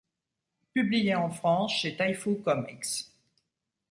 [0.73, 3.05] Publié en France chez Taifu comics.